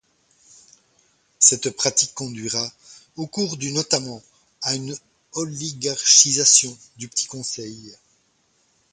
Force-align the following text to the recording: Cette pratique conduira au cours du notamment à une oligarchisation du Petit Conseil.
Cette 1.37 1.75
pratique 1.77 2.15
conduira 2.15 2.71
au 3.17 3.27
cours 3.27 3.55
du 3.57 3.71
notamment 3.71 4.23
à 4.63 4.73
une 4.73 4.97
oligarchisation 5.33 6.75
du 6.97 7.07
Petit 7.07 7.27
Conseil. 7.27 7.95